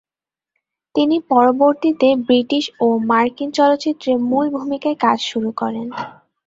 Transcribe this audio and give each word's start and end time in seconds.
তিনি 0.95 1.17
পরবর্তীতে 1.31 2.07
ব্রিটিশ 2.27 2.65
ও 2.79 3.07
মার্কিন 3.09 3.49
চলচ্চিত্রে 3.57 4.11
মূল 4.29 4.45
ভূমিকায় 4.55 4.97
কাজ 5.05 5.17
শুরু 5.31 5.49
করেন। 5.61 5.87